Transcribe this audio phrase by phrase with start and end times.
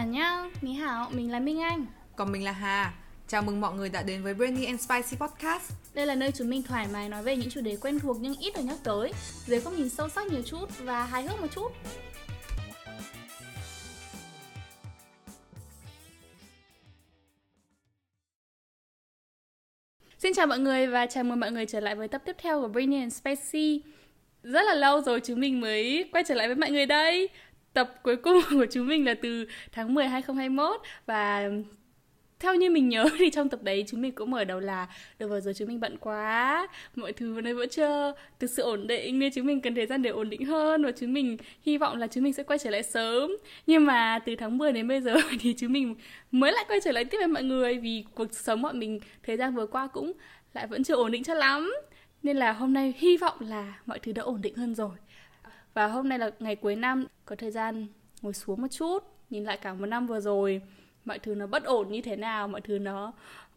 [0.00, 1.86] À nhá, Ní Hảo, mình là Minh Anh.
[2.16, 2.94] Còn mình là Hà.
[3.28, 5.72] Chào mừng mọi người đã đến với Brainy and Spicy Podcast.
[5.94, 8.34] Đây là nơi chúng mình thoải mái nói về những chủ đề quen thuộc nhưng
[8.40, 9.12] ít được nhắc tới
[9.46, 11.72] Dưới góc nhìn sâu sắc nhiều chút và hài hước một chút.
[20.18, 22.60] Xin chào mọi người và chào mừng mọi người trở lại với tập tiếp theo
[22.60, 23.82] của Brainy and Spicy.
[24.42, 27.28] Rất là lâu rồi chúng mình mới quay trở lại với mọi người đây
[27.72, 31.50] Tập cuối cùng của chúng mình là từ tháng 10 2021 Và
[32.40, 34.86] theo như mình nhớ thì trong tập đấy chúng mình cũng mở đầu là
[35.18, 38.62] được vừa rồi, chúng mình bận quá, mọi thứ vẫn đây vẫn chưa thực sự
[38.62, 41.36] ổn định, nên chúng mình cần thời gian để ổn định hơn và chúng mình
[41.62, 43.36] hy vọng là chúng mình sẽ quay trở lại sớm.
[43.66, 45.94] Nhưng mà từ tháng 10 đến bây giờ thì chúng mình
[46.30, 49.36] mới lại quay trở lại tiếp với mọi người vì cuộc sống bọn mình thời
[49.36, 50.12] gian vừa qua cũng
[50.54, 51.74] lại vẫn chưa ổn định cho lắm.
[52.22, 54.90] Nên là hôm nay hy vọng là mọi thứ đã ổn định hơn rồi
[55.74, 57.86] và hôm nay là ngày cuối năm, có thời gian
[58.22, 58.98] ngồi xuống một chút,
[59.30, 60.62] nhìn lại cả một năm vừa rồi
[61.04, 63.12] mọi thứ nó bất ổn như thế nào, mọi thứ nó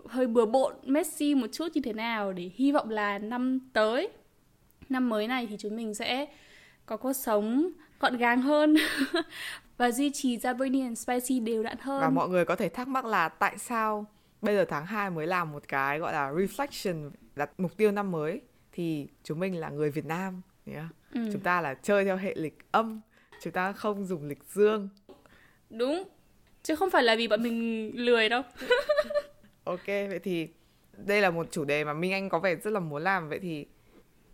[0.05, 4.09] hơi bừa bộn, messy một chút như thế nào để hy vọng là năm tới,
[4.89, 6.25] năm mới này thì chúng mình sẽ
[6.85, 8.75] có cuộc sống gọn gàng hơn
[9.77, 12.69] và duy trì ra Brainy and Spicy đều đặn hơn Và mọi người có thể
[12.69, 14.05] thắc mắc là tại sao
[14.41, 18.11] bây giờ tháng 2 mới làm một cái gọi là reflection đặt mục tiêu năm
[18.11, 18.41] mới
[18.71, 21.29] thì chúng mình là người Việt Nam yeah ừ.
[21.33, 23.01] chúng ta là chơi theo hệ lịch âm
[23.41, 24.89] chúng ta không dùng lịch dương.
[25.69, 26.03] Đúng
[26.63, 28.41] chứ không phải là vì bọn mình lười đâu.
[29.63, 30.47] Ok vậy thì
[30.97, 33.29] đây là một chủ đề mà minh anh có vẻ rất là muốn làm.
[33.29, 33.65] Vậy thì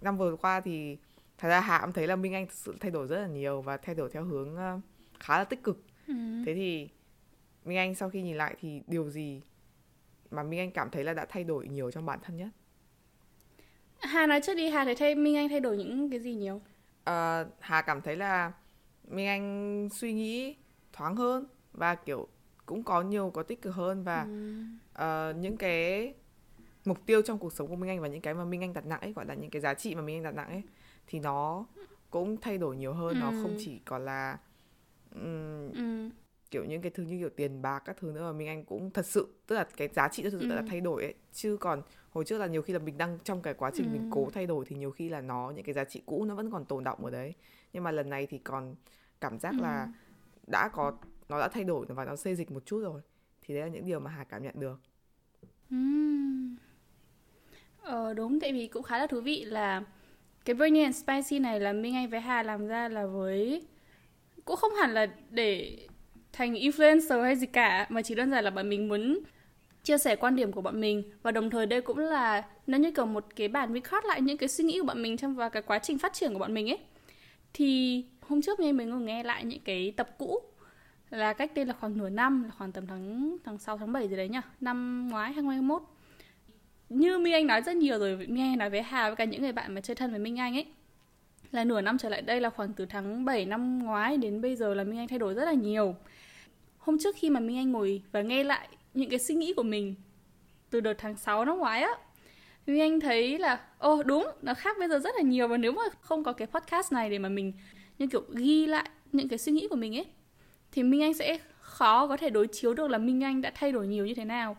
[0.01, 0.97] năm vừa qua thì
[1.37, 3.61] thật ra hạ cũng thấy là minh anh thực sự thay đổi rất là nhiều
[3.61, 4.81] và thay đổi theo hướng uh,
[5.19, 5.83] khá là tích cực.
[6.07, 6.13] Ừ.
[6.45, 6.89] thế thì
[7.65, 9.41] minh anh sau khi nhìn lại thì điều gì
[10.31, 12.49] mà minh anh cảm thấy là đã thay đổi nhiều trong bản thân nhất?
[13.99, 16.61] Hà nói trước đi hà thấy thay minh anh thay đổi những cái gì nhiều
[17.09, 18.51] uh, hà cảm thấy là
[19.07, 20.55] minh anh suy nghĩ
[20.93, 22.27] thoáng hơn và kiểu
[22.65, 25.31] cũng có nhiều có tích cực hơn và ừ.
[25.31, 26.13] uh, những cái
[26.85, 28.85] mục tiêu trong cuộc sống của Minh Anh và những cái mà Minh Anh đặt
[28.85, 30.63] nặng ấy gọi là những cái giá trị mà Minh Anh đặt nặng ấy
[31.07, 31.65] thì nó
[32.09, 33.19] cũng thay đổi nhiều hơn ừ.
[33.19, 34.37] nó không chỉ còn là
[35.15, 36.09] um, ừ.
[36.51, 38.91] Kiểu những cái thứ như kiểu tiền bạc các thứ nữa mà Minh Anh cũng
[38.91, 40.55] thật sự tức là cái giá trị thật sự ừ.
[40.55, 43.41] đã thay đổi ấy chứ còn hồi trước là nhiều khi là mình đang trong
[43.41, 43.91] cái quá trình ừ.
[43.93, 46.35] mình cố thay đổi thì nhiều khi là nó những cái giá trị cũ nó
[46.35, 47.33] vẫn còn tồn động ở đấy
[47.73, 48.75] nhưng mà lần này thì còn
[49.21, 49.63] cảm giác ừ.
[49.63, 49.87] là
[50.47, 50.93] đã có
[51.29, 53.01] nó đã thay đổi và nó xê dịch một chút rồi
[53.41, 54.79] thì đấy là những điều mà hà cảm nhận được
[55.75, 56.55] uhm.
[57.81, 59.83] ờ đúng tại vì cũng khá là thú vị là
[60.45, 63.67] cái Brainy and Spicy này là Minh Anh với Hà làm ra là với
[64.45, 65.77] cũng không hẳn là để
[66.33, 69.19] thành influencer hay gì cả, mà chỉ đơn giản là bọn mình muốn
[69.83, 71.03] chia sẻ quan điểm của bọn mình.
[71.23, 74.37] Và đồng thời đây cũng là, nó như kiểu một cái bản record lại những
[74.37, 76.53] cái suy nghĩ của bọn mình trong và cái quá trình phát triển của bọn
[76.53, 76.79] mình ấy.
[77.53, 80.39] Thì hôm trước mình mình ngồi nghe lại những cái tập cũ,
[81.09, 84.07] là cách đây là khoảng nửa năm, là khoảng tầm tháng tháng 6 tháng 7
[84.07, 85.81] gì đấy nhá, năm ngoái 2021
[86.89, 89.41] như Minh Anh nói rất nhiều rồi, Minh Anh nói với Hà với cả những
[89.41, 90.65] người bạn mà chơi thân với Minh Anh ấy
[91.51, 94.55] là nửa năm trở lại đây là khoảng từ tháng 7 năm ngoái đến bây
[94.55, 95.95] giờ là Minh Anh thay đổi rất là nhiều.
[96.77, 99.63] Hôm trước khi mà Minh Anh ngồi và nghe lại những cái suy nghĩ của
[99.63, 99.95] mình
[100.69, 101.91] từ đợt tháng 6 năm ngoái á
[102.67, 105.47] Minh Anh thấy là ô oh, đúng nó khác bây giờ rất là nhiều.
[105.47, 107.53] Và nếu mà không có cái podcast này để mà mình
[107.97, 110.05] như kiểu ghi lại những cái suy nghĩ của mình ấy
[110.71, 113.71] thì Minh Anh sẽ khó có thể đối chiếu được là Minh Anh đã thay
[113.71, 114.57] đổi nhiều như thế nào.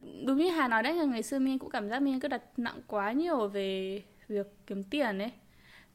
[0.00, 2.20] Đúng như Hà nói đấy là ngày xưa Minh Anh cũng cảm giác Minh Anh
[2.20, 5.30] cứ đặt nặng quá nhiều về việc kiếm tiền ấy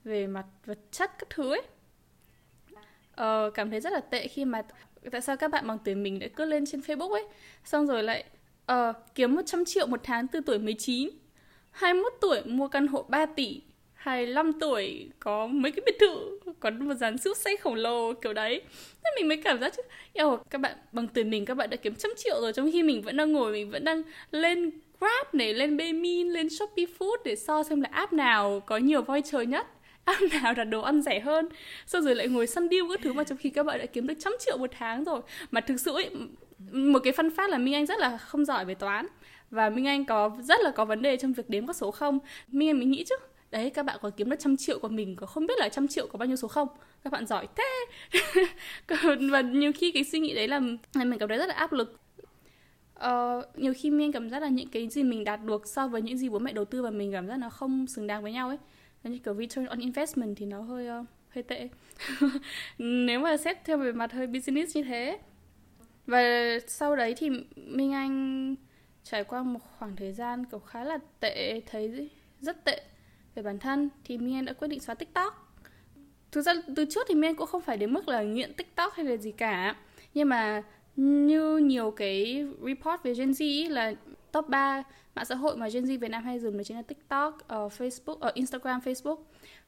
[0.07, 1.61] về mặt vật chất các thứ ấy.
[3.15, 4.61] Ờ, cảm thấy rất là tệ khi mà
[5.11, 7.23] tại sao các bạn bằng tuổi mình lại cứ lên trên Facebook ấy?
[7.63, 8.23] Xong rồi lại
[8.71, 11.09] uh, kiếm 100 triệu một tháng từ tuổi 19
[11.71, 13.61] 21 tuổi mua căn hộ 3 tỷ
[13.93, 18.33] 25 tuổi có mấy cái biệt thự có một dàn siêu xe khổng lồ kiểu
[18.33, 18.61] đấy.
[19.03, 19.81] Nên mình mới cảm giác chứ
[20.13, 22.83] Eo, các bạn bằng tuổi mình các bạn đã kiếm trăm triệu rồi trong khi
[22.83, 27.17] mình vẫn đang ngồi mình vẫn đang lên Grab này lên Baymin lên Shopee Food
[27.25, 29.67] để so xem là app nào có nhiều voucher nhất.
[30.13, 31.49] ăn nào đặt đồ ăn rẻ hơn.
[31.85, 34.07] Sau rồi lại ngồi săn deal các thứ mà trong khi các bạn đã kiếm
[34.07, 35.21] được trăm triệu một tháng rồi.
[35.51, 36.09] Mà thực sự ấy,
[36.71, 39.07] một cái phân phát là Minh Anh rất là không giỏi về toán.
[39.51, 42.19] Và Minh Anh có rất là có vấn đề trong việc đếm các số không.
[42.47, 43.15] Minh Anh mình nghĩ chứ
[43.51, 45.87] đấy các bạn có kiếm được trăm triệu của mình có không biết là trăm
[45.87, 46.67] triệu có bao nhiêu số không?
[47.03, 47.85] Các bạn giỏi thế.
[49.31, 51.99] Và nhiều khi cái suy nghĩ đấy là mình cảm thấy rất là áp lực.
[52.93, 56.01] Ờ, nhiều khi mình cảm giác là những cái gì mình đạt được so với
[56.01, 58.31] những gì bố mẹ đầu tư và mình cảm giác nó không xứng đáng với
[58.31, 58.57] nhau ấy
[59.07, 61.69] như kiểu return on investment thì nó hơi uh, hơi tệ
[62.77, 65.19] nếu mà xét theo về mặt hơi business như thế
[66.05, 66.21] và
[66.67, 68.55] sau đấy thì Minh Anh
[69.03, 72.09] trải qua một khoảng thời gian kiểu khá là tệ thấy
[72.41, 72.81] rất tệ
[73.35, 75.53] về bản thân thì minh anh đã quyết định xóa TikTok.
[76.31, 78.93] Thực ra từ trước thì minh anh cũng không phải đến mức là nghiện TikTok
[78.93, 79.75] hay là gì cả.
[80.13, 80.63] nhưng mà
[80.95, 83.93] như nhiều cái report về Gen Z ý, là
[84.37, 84.83] top 3
[85.15, 87.71] mạng xã hội mà Gen Z Việt Nam hay dùng đó chính là TikTok, uh,
[87.71, 89.17] Facebook, uh, Instagram, Facebook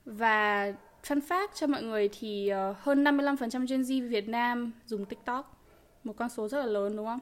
[0.05, 0.73] và
[1.03, 5.57] fun fact cho mọi người thì uh, hơn 55% Gen Z Việt Nam dùng TikTok
[6.03, 7.19] một con số rất là lớn đúng không?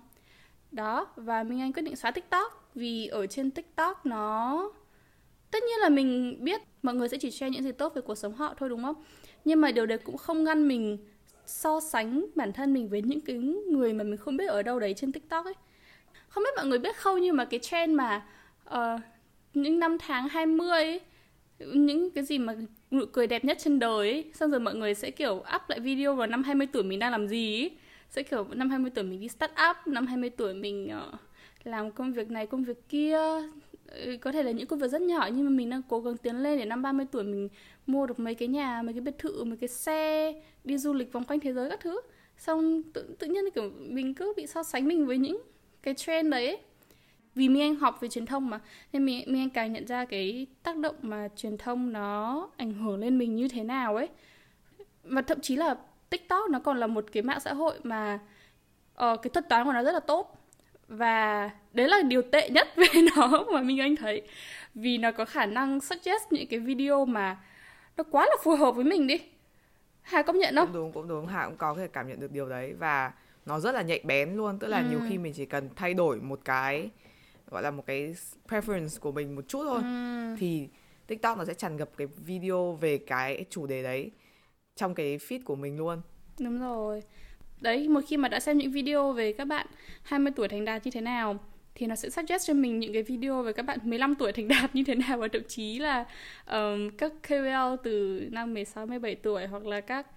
[0.71, 4.71] Đó, và Minh Anh quyết định xóa TikTok vì ở trên TikTok nó
[5.51, 8.15] tất nhiên là mình biết mọi người sẽ chỉ share những gì tốt về cuộc
[8.15, 9.03] sống họ thôi đúng không?
[9.45, 10.97] Nhưng mà điều đấy cũng không ngăn mình
[11.45, 13.37] so sánh bản thân mình với những cái
[13.71, 15.53] người mà mình không biết ở đâu đấy trên TikTok ấy.
[16.37, 18.25] Không biết mọi người biết không nhưng mà cái trend mà
[18.69, 19.01] uh,
[19.53, 21.01] những năm tháng 20 ấy,
[21.59, 22.55] những cái gì mà
[22.91, 25.79] nụ cười đẹp nhất trên đời ấy, xong rồi mọi người sẽ kiểu up lại
[25.79, 27.71] video vào năm 20 tuổi mình đang làm gì ấy.
[28.09, 31.19] Sẽ kiểu năm 20 tuổi mình đi start up, năm 20 tuổi mình uh,
[31.63, 33.19] làm công việc này công việc kia
[33.87, 36.17] ừ, có thể là những công việc rất nhỏ nhưng mà mình đang cố gắng
[36.17, 37.49] tiến lên để năm 30 tuổi mình
[37.87, 41.13] mua được mấy cái nhà, mấy cái biệt thự, mấy cái xe, đi du lịch
[41.13, 42.01] vòng quanh thế giới các thứ.
[42.37, 45.41] Xong tự, tự nhiên kiểu mình cứ bị so sánh mình với những
[45.87, 46.57] cái trend đấy.
[47.35, 48.59] Vì mình anh học về truyền thông mà
[48.93, 52.73] nên mình mình anh càng nhận ra cái tác động mà truyền thông nó ảnh
[52.73, 54.07] hưởng lên mình như thế nào ấy.
[55.03, 55.75] Và thậm chí là
[56.09, 58.19] TikTok nó còn là một cái mạng xã hội mà
[58.93, 60.37] uh, cái thuật toán của nó rất là tốt
[60.87, 64.21] và đấy là điều tệ nhất về nó mà mình anh thấy
[64.75, 67.37] vì nó có khả năng suggest những cái video mà
[67.97, 69.19] nó quá là phù hợp với mình đi
[70.01, 70.67] Hà công nhận không?
[70.67, 71.27] Cũng đúng, cũng đúng.
[71.27, 73.11] Hà cũng có thể cảm nhận được điều đấy và
[73.47, 74.59] nó rất là nhạy bén luôn.
[74.59, 74.85] Tức là ừ.
[74.89, 76.89] nhiều khi mình chỉ cần thay đổi một cái
[77.51, 78.15] gọi là một cái
[78.47, 80.35] preference của mình một chút thôi ừ.
[80.39, 80.67] thì
[81.07, 84.11] TikTok nó sẽ tràn ngập cái video về cái chủ đề đấy
[84.75, 86.01] trong cái feed của mình luôn.
[86.39, 87.03] Đúng rồi
[87.61, 89.67] đấy một khi mà đã xem những video về các bạn
[90.03, 91.39] 20 tuổi thành đạt như thế nào
[91.75, 94.47] thì nó sẽ suggest cho mình những cái video về các bạn 15 tuổi thành
[94.47, 96.05] đạt như thế nào và thậm chí là
[96.45, 100.07] um, các KOL từ năm 16 17 tuổi hoặc là các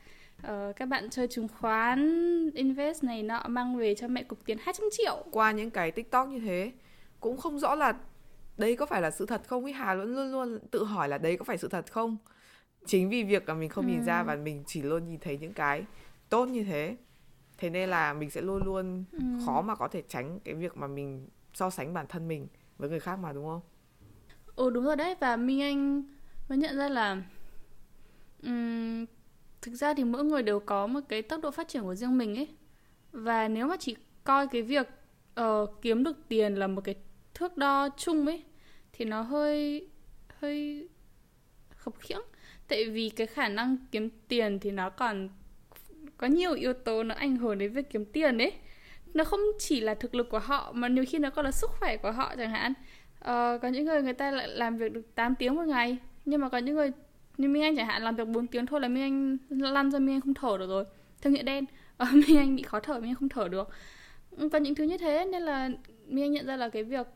[0.47, 4.59] uh, các bạn chơi chứng khoán invest này nọ mang về cho mẹ cục tiền
[4.61, 5.25] 200 triệu.
[5.31, 6.73] Qua những cái TikTok như thế
[7.21, 7.95] cũng không rõ là
[8.59, 11.19] đây có phải là sự thật không ý Hà luôn luôn luôn tự hỏi là
[11.19, 12.17] đây có phải sự thật không?
[12.87, 13.91] Chính vì việc là mình không ừ.
[13.91, 15.85] nhìn ra và mình chỉ luôn nhìn thấy những cái
[16.29, 16.97] tốt như thế.
[17.59, 19.19] Thế nên là mình sẽ luôn luôn ừ.
[19.47, 22.47] khó mà có thể tránh cái việc mà mình so sánh bản thân mình
[22.79, 23.61] với người khác mà đúng không?
[24.57, 25.15] Ừ đúng rồi đấy.
[25.21, 26.03] Và minh anh
[26.49, 27.23] mới nhận ra là
[28.43, 29.07] um,
[29.62, 32.19] thực ra thì mỗi người đều có một cái tốc độ phát triển của riêng
[32.19, 32.49] mình ấy.
[33.12, 34.89] Và nếu mà chỉ coi cái việc
[35.41, 36.95] uh, kiếm được tiền là một cái
[37.35, 38.43] thước đo chung ấy
[38.93, 39.89] thì nó hơi
[40.39, 40.89] hơi
[41.71, 42.23] khập khiễng.
[42.69, 45.29] Tại vì cái khả năng kiếm tiền thì nó còn
[46.17, 48.53] có nhiều yếu tố nó ảnh hưởng đến việc kiếm tiền ấy.
[49.15, 51.71] Nó không chỉ là thực lực của họ mà nhiều khi nó còn là sức
[51.71, 52.73] khỏe của họ chẳng hạn.
[53.21, 56.41] Ờ, có những người người ta lại làm việc được 8 tiếng một ngày nhưng
[56.41, 56.93] mà có những người
[57.41, 59.99] như Minh Anh chẳng hạn làm việc 4 tiếng thôi là Minh Anh lăn ra
[59.99, 60.85] Minh Anh không thở được rồi.
[61.23, 61.65] Thương hiệu đen
[61.97, 63.69] ờ, Minh Anh bị khó thở Minh Anh không thở được.
[64.31, 65.71] Và những thứ như thế nên là
[66.07, 67.07] Minh Anh nhận ra là cái việc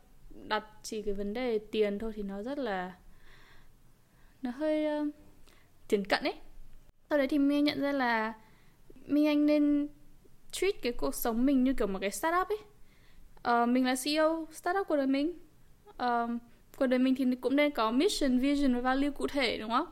[0.48, 2.92] đặt chỉ cái vấn đề tiền thôi thì nó rất là
[4.42, 5.08] nó hơi ờ, uh,
[5.88, 6.34] tiền cận ấy.
[7.10, 8.32] Sau đấy thì Minh Anh nhận ra là
[9.06, 9.88] Minh Anh nên
[10.52, 12.58] treat cái cuộc sống mình như kiểu một cái startup ấy.
[13.62, 15.32] Uh, mình là CEO startup của đời mình.
[15.90, 16.30] Uh,
[16.76, 19.86] của đời mình thì cũng nên có mission, vision và value cụ thể đúng không?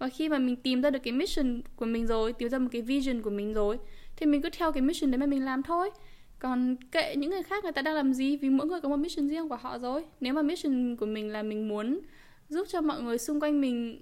[0.00, 2.68] Và khi mà mình tìm ra được cái mission của mình rồi, tìm ra một
[2.72, 3.78] cái vision của mình rồi
[4.16, 5.90] thì mình cứ theo cái mission đấy mà mình làm thôi.
[6.38, 8.96] Còn kệ những người khác người ta đang làm gì vì mỗi người có một
[8.96, 10.04] mission riêng của họ rồi.
[10.20, 12.00] Nếu mà mission của mình là mình muốn
[12.48, 14.00] giúp cho mọi người xung quanh mình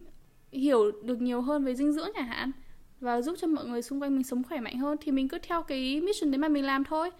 [0.52, 2.52] hiểu được nhiều hơn về dinh dưỡng chẳng hạn
[3.00, 5.38] và giúp cho mọi người xung quanh mình sống khỏe mạnh hơn thì mình cứ
[5.43, 7.11] theo cái mission đấy mà mình làm thôi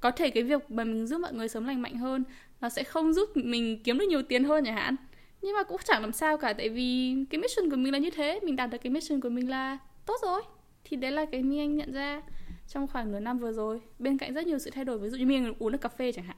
[0.00, 2.24] có thể cái việc mà mình giúp mọi người sống lành mạnh hơn
[2.60, 4.96] nó sẽ không giúp mình kiếm được nhiều tiền hơn chẳng hạn
[5.44, 8.10] nhưng mà cũng chẳng làm sao cả tại vì cái mission của mình là như
[8.10, 10.42] thế mình đạt được cái mission của mình là tốt rồi.
[10.84, 12.22] Thì đấy là cái mi anh nhận ra
[12.68, 13.80] trong khoảng nửa năm vừa rồi.
[13.98, 16.12] Bên cạnh rất nhiều sự thay đổi ví dụ như mình uống được cà phê
[16.12, 16.36] chẳng hạn.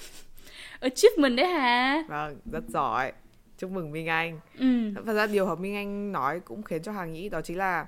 [0.80, 2.04] Achievement đấy hả?
[2.08, 3.12] Vâng rất giỏi.
[3.58, 4.40] Chúc mừng minh anh.
[4.58, 4.92] Ừ.
[5.06, 7.86] thật ra điều mà minh anh nói cũng khiến cho hà nghĩ đó chính là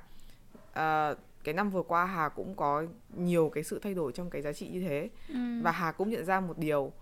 [0.70, 2.84] uh, cái năm vừa qua Hà cũng có
[3.16, 5.10] nhiều cái sự thay đổi trong cái giá trị như thế.
[5.28, 5.38] Ừ.
[5.62, 6.92] và Hà cũng nhận ra một điều.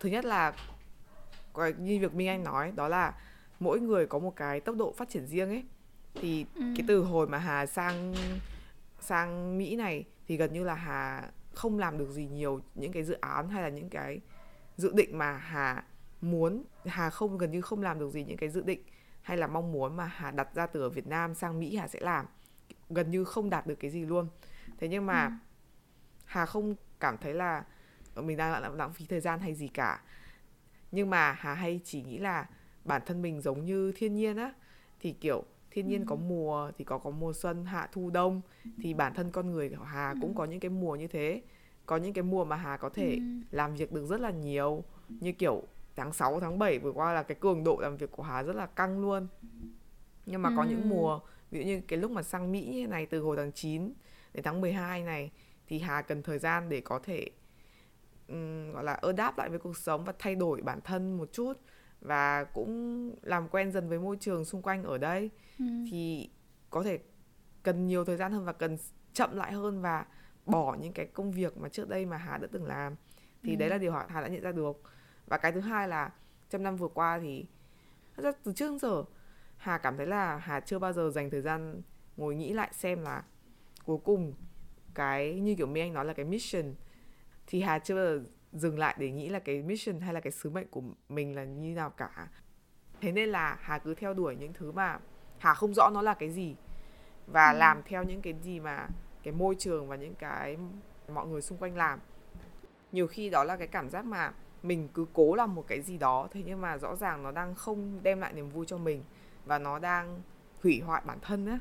[0.00, 0.52] Thứ nhất là
[1.78, 3.14] như việc Minh Anh nói đó là
[3.60, 5.64] mỗi người có một cái tốc độ phát triển riêng ấy.
[6.14, 6.62] Thì ừ.
[6.76, 8.14] cái từ hồi mà Hà sang
[9.00, 13.04] sang Mỹ này thì gần như là Hà không làm được gì nhiều những cái
[13.04, 14.20] dự án hay là những cái
[14.76, 15.84] dự định mà Hà
[16.20, 16.64] muốn.
[16.86, 18.82] Hà không gần như không làm được gì những cái dự định
[19.22, 21.88] hay là mong muốn mà Hà đặt ra từ ở Việt Nam sang Mỹ Hà
[21.88, 22.26] sẽ làm.
[22.90, 24.28] Gần như không đạt được cái gì luôn.
[24.78, 25.32] Thế nhưng mà ừ.
[26.24, 27.64] hà không cảm thấy là
[28.16, 30.02] mình đang lãng, lãng phí thời gian hay gì cả
[30.92, 32.48] nhưng mà hà hay chỉ nghĩ là
[32.84, 34.52] bản thân mình giống như thiên nhiên á.
[35.00, 38.40] Thì kiểu thiên nhiên có mùa thì có có mùa xuân hạ thu đông.
[38.82, 41.42] Thì bản thân con người của Hà cũng có những cái mùa như thế.
[41.86, 43.18] Có những cái mùa mà Hà có thể
[43.50, 44.84] làm việc được rất là nhiều.
[45.08, 45.62] Như kiểu
[45.96, 48.56] tháng 6, tháng 7 vừa qua là cái cường độ làm việc của Hà rất
[48.56, 49.26] là căng luôn.
[50.26, 51.20] Nhưng mà có những mùa
[51.50, 53.92] ví dụ như cái lúc mà sang Mỹ như này từ hồi tháng 9
[54.34, 55.30] đến tháng 12 này
[55.66, 57.26] thì Hà cần thời gian để có thể
[58.30, 61.52] um, gọi là adapt lại với cuộc sống và thay đổi bản thân một chút
[62.00, 65.64] và cũng làm quen dần với môi trường xung quanh ở đây ừ.
[65.90, 66.30] thì
[66.70, 66.98] có thể
[67.62, 68.76] cần nhiều thời gian hơn và cần
[69.12, 70.06] chậm lại hơn và
[70.46, 72.96] bỏ những cái công việc mà trước đây mà Hà đã từng làm
[73.42, 73.56] thì ừ.
[73.56, 74.82] đấy là điều Hà đã nhận ra được
[75.26, 76.12] và cái thứ hai là
[76.50, 77.46] trong năm vừa qua thì
[78.16, 79.04] ra từ trước đến giờ
[79.56, 81.82] Hà cảm thấy là Hà chưa bao giờ dành thời gian
[82.16, 83.24] ngồi nghĩ lại xem là
[83.84, 84.34] cuối cùng
[84.94, 86.74] cái như kiểu mi anh nói là cái mission
[87.50, 90.30] thì Hà chưa bao giờ dừng lại để nghĩ là cái mission hay là cái
[90.30, 92.28] sứ mệnh của mình là như nào cả.
[93.00, 94.98] Thế nên là Hà cứ theo đuổi những thứ mà
[95.38, 96.56] Hà không rõ nó là cái gì
[97.26, 97.58] và ừ.
[97.58, 98.88] làm theo những cái gì mà
[99.22, 100.56] cái môi trường và những cái
[101.14, 101.98] mọi người xung quanh làm.
[102.92, 105.98] Nhiều khi đó là cái cảm giác mà mình cứ cố làm một cái gì
[105.98, 109.02] đó thế nhưng mà rõ ràng nó đang không đem lại niềm vui cho mình
[109.44, 110.20] và nó đang
[110.62, 111.58] hủy hoại bản thân á.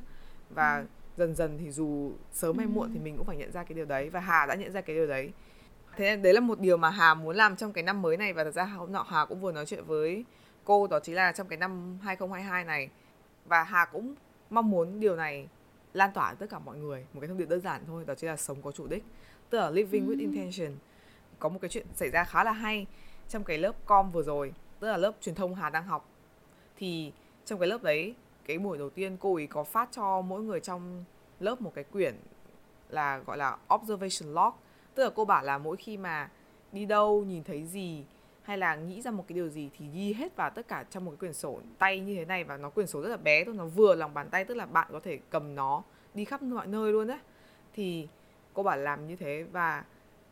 [0.49, 0.85] Và ừ.
[1.17, 3.85] dần dần thì dù sớm hay muộn thì mình cũng phải nhận ra cái điều
[3.85, 5.31] đấy và Hà đã nhận ra cái điều đấy
[5.99, 8.33] thế nên đấy là một điều mà Hà muốn làm trong cái năm mới này.
[8.33, 10.25] Và thật ra hôm nọ Hà cũng vừa nói chuyện với
[10.63, 12.89] cô đó chính là trong cái năm 2022 này.
[13.45, 14.15] Và Hà cũng
[14.49, 15.47] mong muốn điều này
[15.93, 17.05] lan tỏa tất cả mọi người.
[17.13, 19.03] Một cái thông điệp đơn giản thôi đó chính là sống có chủ đích.
[19.49, 20.77] Tức là living with intention.
[21.39, 22.85] Có một cái chuyện xảy ra khá là hay
[23.29, 26.09] trong cái lớp com vừa rồi tức là lớp truyền thông Hà đang học.
[26.77, 27.11] Thì
[27.45, 28.15] trong cái lớp đấy
[28.45, 31.03] cái buổi đầu tiên cô ấy có phát cho mỗi người trong
[31.39, 32.15] lớp một cái quyển
[32.89, 34.53] là gọi là observation log
[34.95, 36.29] tức là cô bảo là mỗi khi mà
[36.71, 38.05] đi đâu nhìn thấy gì
[38.43, 41.05] hay là nghĩ ra một cái điều gì thì ghi hết vào tất cả trong
[41.05, 43.43] một cái quyển sổ tay như thế này và nó quyển sổ rất là bé
[43.45, 46.41] thôi nó vừa lòng bàn tay tức là bạn có thể cầm nó đi khắp
[46.41, 47.19] mọi nơi luôn á.
[47.73, 48.07] Thì
[48.53, 49.83] cô bảo làm như thế và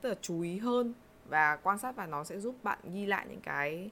[0.02, 0.94] tức là chú ý hơn
[1.30, 3.90] và quan sát và nó sẽ giúp bạn ghi lại những cái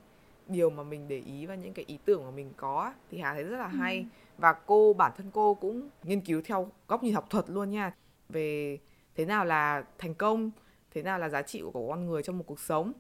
[0.48, 3.34] điều mà mình để ý và những cái ý tưởng mà mình có thì hà
[3.34, 4.04] thấy rất là hay ừ.
[4.38, 7.94] và cô bản thân cô cũng nghiên cứu theo góc nhìn học thuật luôn nha.
[8.30, 8.78] Về
[9.16, 10.52] thế nào là thành công,
[10.92, 12.94] thế nào là giá trị của con người trong một cuộc sống?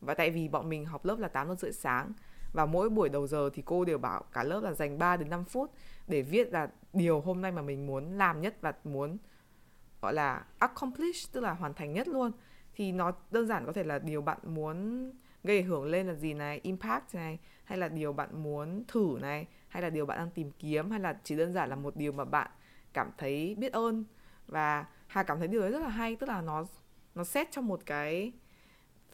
[0.00, 2.12] Và tại vì bọn mình học lớp là 8 giờ rưỡi sáng,
[2.52, 5.30] và mỗi buổi đầu giờ thì cô đều bảo cả lớp là dành 3 đến
[5.30, 5.70] 5 phút
[6.06, 9.16] để viết là điều hôm nay mà mình muốn làm nhất và muốn,
[10.02, 12.32] gọi là, accomplish, tức là hoàn thành nhất luôn.
[12.74, 15.10] Thì nó đơn giản có thể là điều bạn muốn
[15.44, 19.18] gây ảnh hưởng lên là gì này, impact này, hay là điều bạn muốn thử
[19.20, 21.96] này, hay là điều bạn đang tìm kiếm, hay là chỉ đơn giản là một
[21.96, 22.50] điều mà bạn
[22.92, 24.04] cảm thấy biết ơn
[24.50, 26.64] và hà cảm thấy điều đấy rất là hay tức là nó
[27.14, 28.32] nó xét trong một cái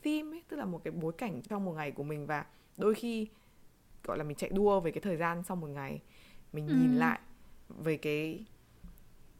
[0.02, 2.94] theme ấy tức là một cái bối cảnh trong một ngày của mình và đôi
[2.94, 3.28] khi
[4.04, 6.00] gọi là mình chạy đua về cái thời gian sau một ngày
[6.52, 6.98] mình nhìn ừ.
[6.98, 7.18] lại
[7.68, 8.44] về cái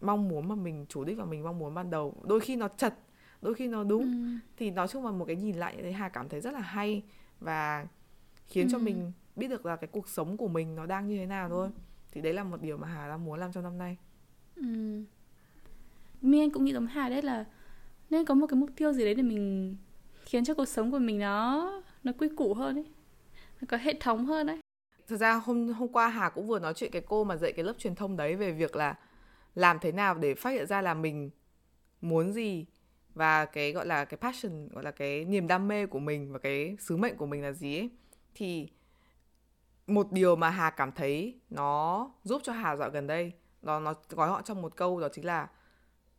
[0.01, 2.69] mong muốn mà mình chủ đích và mình mong muốn ban đầu đôi khi nó
[2.69, 2.95] chật
[3.43, 4.49] đôi khi nó đúng ừ.
[4.57, 6.61] thì nói chung là một cái nhìn lại như thế hà cảm thấy rất là
[6.61, 7.03] hay
[7.41, 7.87] và
[8.47, 8.69] khiến ừ.
[8.73, 11.49] cho mình biết được là cái cuộc sống của mình nó đang như thế nào
[11.49, 11.69] thôi
[12.13, 13.97] thì đấy là một điều mà hà đang muốn làm trong năm nay
[14.57, 14.65] ừ
[16.23, 17.45] mi anh cũng nghĩ giống hà đấy, là
[18.11, 19.77] nên có một cái mục tiêu gì đấy để mình
[20.25, 21.73] khiến cho cuộc sống của mình nó
[22.05, 22.87] nó quy củ hơn ấy,
[23.61, 24.59] nó có hệ thống hơn đấy
[25.07, 27.65] thực ra hôm hôm qua Hà cũng vừa nói chuyện cái cô mà dạy cái
[27.65, 28.95] lớp truyền thông đấy về việc là
[29.55, 31.31] làm thế nào để phát hiện ra là mình
[32.01, 32.67] muốn gì
[33.15, 36.39] và cái gọi là cái passion, gọi là cái niềm đam mê của mình và
[36.39, 37.91] cái sứ mệnh của mình là gì ấy.
[38.35, 38.69] Thì
[39.87, 43.33] một điều mà Hà cảm thấy nó giúp cho Hà dạo gần đây,
[43.63, 45.49] nó nó gói gọn trong một câu đó chính là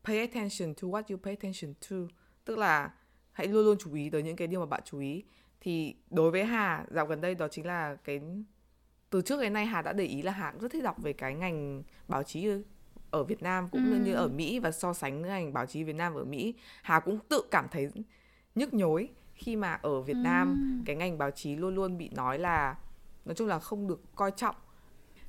[0.07, 1.95] pay attention to what you pay attention to
[2.45, 2.91] tức là
[3.31, 5.23] hãy luôn luôn chú ý tới những cái điều mà bạn chú ý
[5.61, 8.21] thì đối với Hà dạo gần đây đó chính là cái
[9.09, 11.13] từ trước đến nay Hà đã để ý là Hà cũng rất thích đọc về
[11.13, 12.47] cái ngành báo chí
[13.11, 13.99] ở Việt Nam cũng ừ.
[14.05, 17.19] như ở Mỹ và so sánh ngành báo chí Việt Nam ở Mỹ Hà cũng
[17.29, 17.89] tự cảm thấy
[18.55, 20.19] nhức nhối khi mà ở Việt ừ.
[20.23, 22.75] Nam cái ngành báo chí luôn luôn bị nói là
[23.25, 24.55] nói chung là không được coi trọng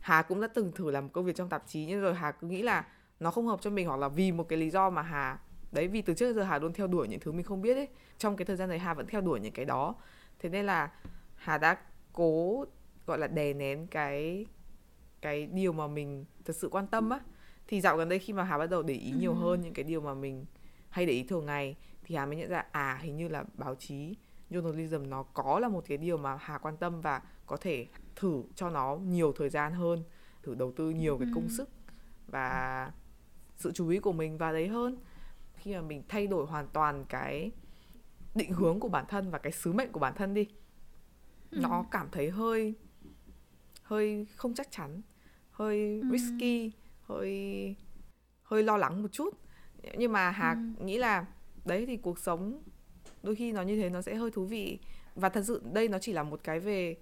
[0.01, 2.47] Hà cũng đã từng thử làm công việc trong tạp chí nhưng rồi Hà cứ
[2.47, 2.85] nghĩ là
[3.21, 5.39] nó không hợp cho mình hoặc là vì một cái lý do mà Hà
[5.73, 7.75] đấy vì từ trước đến giờ Hà luôn theo đuổi những thứ mình không biết
[7.75, 9.95] ấy trong cái thời gian này Hà vẫn theo đuổi những cái đó
[10.39, 10.91] thế nên là
[11.37, 11.77] Hà đã
[12.13, 12.65] cố
[13.07, 14.47] gọi là đè nén cái
[15.21, 17.21] cái điều mà mình thật sự quan tâm á
[17.67, 19.39] thì dạo gần đây khi mà Hà bắt đầu để ý nhiều ừ.
[19.39, 20.45] hơn những cái điều mà mình
[20.91, 23.75] hay để ý thường ngày thì Hà mới nhận ra à hình như là báo
[23.75, 24.17] chí
[24.51, 28.43] journalism nó có là một cái điều mà Hà quan tâm và có thể thử
[28.55, 30.05] cho nó nhiều thời gian hơn
[30.43, 31.55] thử đầu tư nhiều cái công ừ.
[31.57, 31.69] sức
[32.27, 32.91] và
[33.59, 34.97] sự chú ý của mình vào đấy hơn.
[35.57, 37.51] Khi mà mình thay đổi hoàn toàn cái
[38.35, 40.47] định hướng của bản thân và cái sứ mệnh của bản thân đi
[41.51, 41.59] ừ.
[41.63, 42.75] nó cảm thấy hơi
[43.83, 45.03] hơi không chắc chắn
[45.51, 46.73] hơi risky
[47.03, 47.75] hơi
[48.43, 49.35] hơi lo lắng một chút.
[49.97, 50.85] Nhưng mà hà Ừ.
[50.85, 51.27] nghĩ là
[51.65, 52.63] đấy thì cuộc sống
[53.23, 54.79] đôi khi nó như thế nó sẽ hơi thú vị.
[55.15, 56.97] Và thật sự đây nó chỉ là một cái về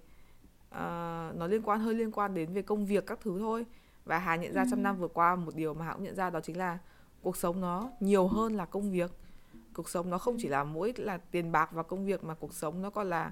[0.69, 3.65] ờ, nó liên quan hơi liên quan đến về công việc các thứ thôi
[4.07, 4.83] và hà nhận ra trong Ừ.
[4.83, 6.77] năm vừa qua một điều mà hà cũng nhận ra đó chính là
[7.21, 9.11] cuộc sống nó nhiều hơn là công việc.
[9.73, 12.53] Cuộc sống nó không chỉ là mỗi là tiền bạc và công việc mà cuộc
[12.53, 13.31] sống nó còn là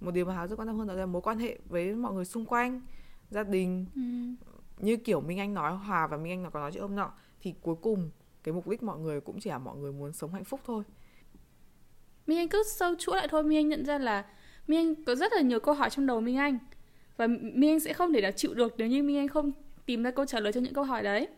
[0.00, 2.12] một điều mà hà rất quan tâm hơn đó là mối quan hệ với mọi
[2.12, 2.80] người xung quanh
[3.30, 3.86] gia đình.
[3.94, 4.00] Ừ.
[4.78, 7.12] như kiểu Minh Anh nói Hòa và Minh Anh nó có nói chuyện hôm nọ
[7.40, 8.10] thì cuối cùng
[8.44, 10.84] cái mục đích mọi người cũng chỉ là mọi người muốn sống hạnh phúc thôi.
[12.26, 13.42] Minh Anh cứ sâu chuỗi lại thôi.
[13.42, 14.24] Minh Anh nhận ra là
[14.66, 16.58] Minh Anh có rất là nhiều câu hỏi trong đầu Minh Anh.
[17.16, 19.52] Và Minh Anh sẽ không thể nào chịu được Nếu như Minh Anh không
[19.86, 21.28] tìm ra câu trả lời cho những câu hỏi đấy.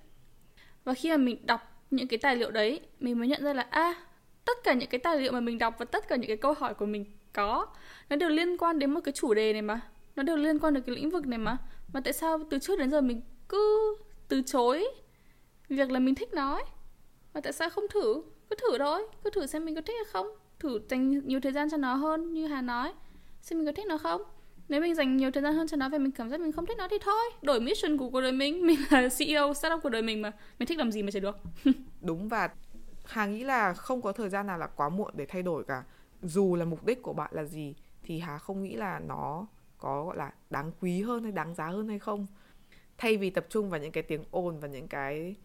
[0.84, 3.62] Và khi mà mình đọc những cái tài liệu đấy, Mình mới nhận ra là
[3.62, 3.94] À
[4.44, 6.54] tất cả những cái tài liệu mà mình đọc Và tất cả những cái câu
[6.58, 7.66] hỏi của mình có,
[8.08, 9.80] Nó đều liên quan đến một cái chủ đề này mà.
[10.16, 11.56] Nó đều liên quan đến cái lĩnh vực này mà.
[11.92, 13.96] Mà tại sao từ trước đến giờ mình cứ
[14.28, 14.88] từ chối
[15.68, 16.64] Việc là mình thích nó ấy?
[17.34, 18.22] Mà tại sao không thử?
[18.50, 19.08] Cứ thử thôi.
[19.24, 20.26] Cứ thử xem mình có thích hay không.
[20.58, 22.92] Thử dành nhiều thời gian cho nó hơn, như Hà nói.
[23.42, 24.22] Xem mình có thích nó không
[24.68, 26.66] nếu mình dành nhiều thời gian hơn cho nó và mình cảm giác mình không
[26.66, 27.24] thích nó thì thôi.
[27.42, 28.62] Đổi mission của cuộc đời mình.
[28.66, 30.32] Mình là CEO startup của đời mình mà.
[30.58, 31.36] Mình thích làm gì mà chả được.
[32.00, 32.50] Đúng và
[33.04, 35.84] Hà nghĩ là không có thời gian nào là quá muộn để thay đổi cả.
[36.22, 39.46] Dù là mục đích của bạn là gì thì Hà không nghĩ là nó
[39.78, 42.26] có gọi là đáng quý hơn hay đáng giá hơn hay không.
[42.98, 45.36] Thay vì tập trung vào những cái tiếng ồn và những cái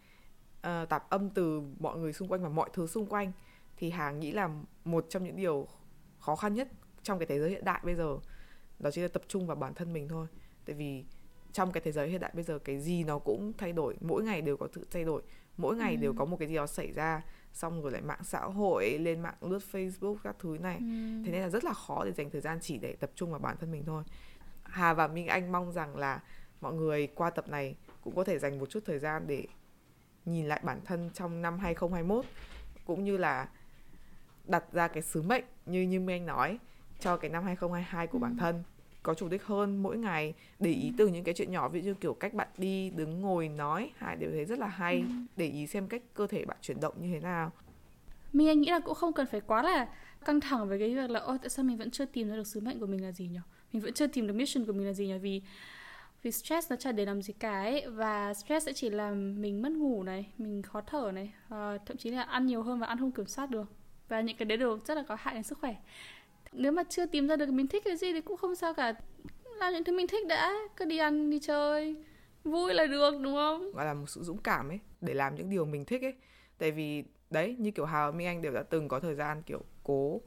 [0.58, 3.32] uh, tạp âm từ mọi người xung quanh và mọi thứ xung quanh
[3.78, 4.50] thì Hà nghĩ là
[4.86, 5.68] một trong những điều
[6.20, 6.68] khó khăn nhất
[7.04, 8.18] trong cái thế giới hiện đại bây giờ
[8.84, 10.28] đó chính là tập trung vào bản thân mình thôi.
[10.66, 11.04] Tại vì
[11.52, 14.24] trong cái thế giới hiện đại bây giờ cái gì nó cũng thay đổi mỗi
[14.24, 15.22] ngày đều có sự thay đổi
[15.58, 17.22] mỗi ngày đều có một cái gì đó xảy ra
[17.54, 20.78] xong rồi lại mạng xã hội lên mạng lướt Facebook các thứ này.
[21.26, 23.40] Thế nên là rất là khó để dành thời gian chỉ để tập trung vào
[23.40, 24.04] bản thân mình thôi.
[24.64, 26.22] Hà và Minh Anh mong rằng là
[26.62, 29.48] mọi người qua tập này cũng có thể dành một chút thời gian để
[30.26, 32.26] nhìn lại bản thân trong năm 2021
[32.86, 33.48] cũng như là
[34.46, 36.60] đặt ra cái sứ mệnh như như Minh Anh nói
[37.00, 38.64] cho cái năm 2022 của bản thân
[39.04, 40.34] có chủ đích hơn mỗi ngày.
[40.60, 43.50] Để ý từ những cái chuyện nhỏ ví dụ kiểu cách bạn đi đứng ngồi
[43.50, 45.04] nói hai đều thấy rất là hay.
[45.38, 47.52] Để ý xem cách cơ thể bạn chuyển động như thế nào.
[48.34, 49.88] Mình anh nghĩ là cũng không cần phải quá là
[50.26, 52.48] căng thẳng với cái việc là ôi tại sao mình vẫn chưa tìm ra được
[52.48, 53.40] sứ mệnh của mình là gì nhỉ?
[53.74, 55.18] Mình vẫn chưa tìm được mission của mình là gì nhỉ?
[55.18, 55.42] Vì
[56.24, 57.88] vì stress nó chả để làm gì cả ấy.
[57.90, 61.98] Và stress sẽ chỉ làm mình mất ngủ này mình khó thở này và thậm
[61.98, 63.72] chí là ăn nhiều hơn và ăn không kiểm soát được.
[64.08, 65.76] Và những cái đấy đều rất là có hại đến sức khỏe
[66.54, 68.94] nếu mà chưa tìm ra được mình thích cái gì thì cũng không sao cả.
[69.60, 71.96] Làm những thứ mình thích đã cứ đi ăn đi chơi.
[72.44, 73.72] Vui là được đúng không?
[73.74, 76.14] Gọi là một sự dũng cảm ấy để làm những điều mình thích ấy.
[76.58, 79.42] Tại vì đấy như kiểu Hà và Minh Anh đều đã từng có thời gian
[79.42, 80.22] kiểu cố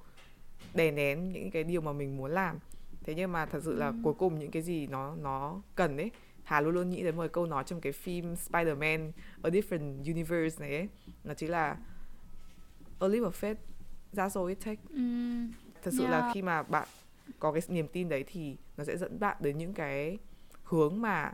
[0.75, 2.59] đè nén những cái điều mà mình muốn làm.
[3.05, 6.11] Thế nhưng mà thật sự là cuối cùng những cái gì nó nó cần ấy
[6.45, 9.13] Hà luôn luôn nghĩ đến một câu nói trong cái phim Spider-Man
[9.43, 10.89] A Different Universe này ấy.
[11.25, 11.77] Nó chính là
[13.01, 13.55] A leap of faith
[14.13, 14.83] that's all it takes.
[14.91, 16.35] Ừm, thật sự là Yeah.
[16.35, 16.89] khi mà bạn
[17.39, 20.19] có cái niềm tin đấy thì nó sẽ dẫn bạn đến những cái
[20.65, 21.33] hướng mà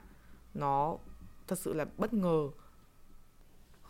[0.55, 0.99] nó
[1.47, 2.49] thật sự là bất ngờ.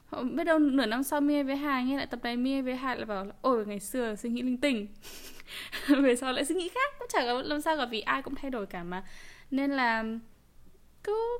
[0.05, 2.77] Họ biết đâu nửa năm sau Mia với Hà nghe lại tập này Mia với
[2.77, 4.89] Hà lại bảo là ôi ngày xưa suy nghĩ linh tinh.
[6.03, 8.35] Về sau lại suy nghĩ khác cũng chẳng có làm sao cả vì ai cũng
[8.35, 9.05] thay đổi cả mà.
[9.51, 10.05] Nên là
[11.05, 11.39] cứ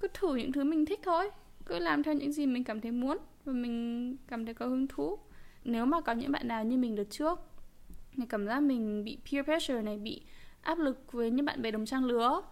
[0.00, 1.30] cứ thử những thứ mình thích thôi
[1.66, 4.86] cứ làm theo những gì mình cảm thấy muốn và mình cảm thấy có hứng
[4.86, 5.18] thú.
[5.64, 7.40] Nếu mà có những bạn nào như mình đợt trước
[8.16, 10.22] thì cảm giác mình bị peer pressure này, bị
[10.62, 12.42] áp lực với những bạn bè đồng trang lứa.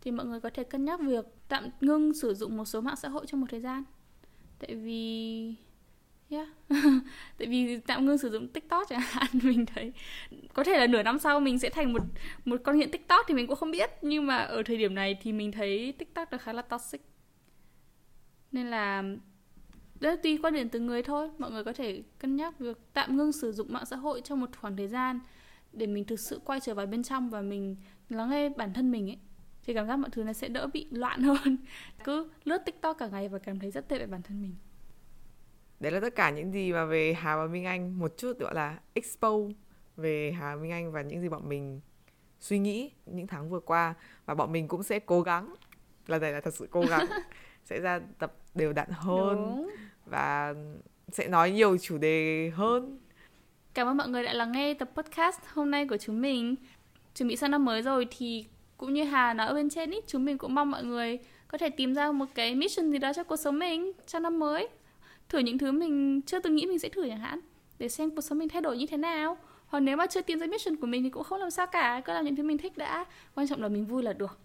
[0.00, 2.96] Thì mọi người có thể cân nhắc việc tạm ngưng sử dụng một số mạng
[2.96, 3.84] xã hội trong một thời gian.
[4.58, 5.54] Tại vì,
[6.30, 6.48] yeah,
[7.38, 9.92] tại vì tạm ngưng sử dụng tiktok chẳng hạn, mình thấy
[10.54, 12.02] có thể là nửa năm sau mình sẽ thành một
[12.44, 13.90] một con nghiện tiktok thì mình cũng không biết.
[14.02, 17.02] Nhưng mà ở thời điểm này thì mình thấy tiktok là khá là toxic.
[18.52, 19.02] Nên là
[20.00, 21.30] đó là tùy quan điểm từ người thôi.
[21.38, 24.40] Mọi người có thể cân nhắc việc tạm ngưng sử dụng mạng xã hội trong
[24.40, 25.20] một khoảng thời gian
[25.72, 27.76] để mình thực sự quay trở vào bên trong và mình
[28.08, 29.18] lắng nghe bản thân mình ấy
[29.66, 31.56] thì cảm giác mọi thứ nó sẽ đỡ bị loạn hơn.
[32.04, 34.54] Cứ lướt tiktok cả ngày và cảm thấy rất tệ về bản thân mình.
[35.80, 38.54] Đấy là tất cả những gì mà về Hà và Minh Anh một chút gọi
[38.54, 39.32] là expo
[39.96, 41.80] về Hà Minh Anh và những gì bọn mình
[42.40, 43.94] suy nghĩ những tháng vừa qua.
[44.26, 45.54] Và bọn mình cũng sẽ cố gắng.
[46.06, 47.06] Là này là thật sự cố gắng
[47.66, 49.70] sẽ ra tập đều đặn hơn Đúng.
[50.06, 50.54] và
[51.08, 52.98] sẽ nói nhiều chủ đề hơn
[53.74, 56.54] Cảm ơn mọi người đã lắng nghe tập podcast hôm nay của chúng mình.
[57.14, 58.44] Chuẩn bị sang năm mới rồi thì
[58.76, 61.58] cũng như Hà nói ở bên trên ý, chúng mình cũng mong mọi người có
[61.58, 64.68] thể tìm ra một cái mission gì đó cho cuộc sống mình trong năm mới.
[65.28, 67.40] Thử những thứ mình chưa từng nghĩ mình sẽ thử chẳng hạn,
[67.78, 69.36] để xem cuộc sống mình thay đổi như thế nào.
[69.66, 72.02] Hoặc nếu mà chưa tìm ra mission của mình thì cũng không làm sao cả,
[72.04, 73.04] cứ làm những thứ mình thích đã.
[73.34, 74.38] Quan trọng là mình vui là được.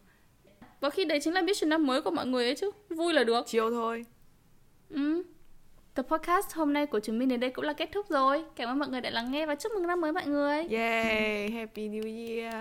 [0.82, 2.72] Có khi đấy chính là mission năm mới của mọi người ấy chứ.
[2.90, 3.48] Vui là được.
[3.48, 4.06] chiêu thôi
[4.90, 5.24] Ừ.
[5.94, 8.44] Tập podcast hôm nay của chúng mình đến đây cũng là kết thúc rồi.
[8.56, 10.64] Cảm ơn mọi người đã lắng nghe và chúc mừng năm mới mọi người.
[10.72, 12.54] Yay, Happy New Year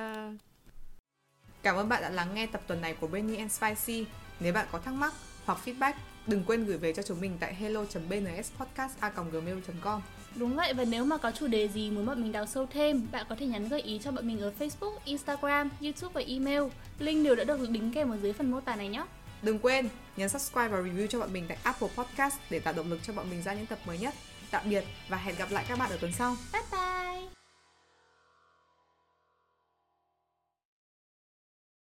[1.62, 4.06] Cảm ơn bạn đã lắng nghe tập tuần này của Benny and Spicy
[4.40, 5.12] Nếu bạn có thắc mắc
[5.44, 5.92] hoặc feedback
[6.26, 10.00] Đừng quên gửi về cho chúng mình tại hello.bnspodcast.gmail.com
[10.36, 13.06] Đúng vậy và nếu mà có chủ đề gì muốn bọn mình đào sâu thêm,
[13.12, 16.62] bạn có thể nhắn gợi ý cho bọn mình ở Facebook, Instagram, YouTube và email.
[16.98, 19.04] Link đều đã được đính kèm ở dưới phần mô tả này nhé.
[19.42, 22.90] Đừng quên nhấn subscribe và review cho bọn mình tại Apple Podcast để tạo động
[22.90, 24.14] lực cho bọn mình ra những tập mới nhất.
[24.50, 26.36] Tạm biệt và hẹn gặp lại các bạn ở tuần sau.
[26.52, 26.79] Bye